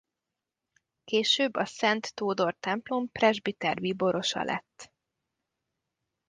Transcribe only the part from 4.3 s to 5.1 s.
lett.